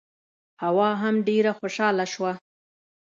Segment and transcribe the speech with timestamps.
[0.63, 2.31] حوا هم ډېره خوشاله شوه.